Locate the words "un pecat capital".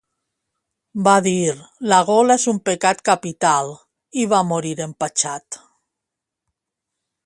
2.53-3.71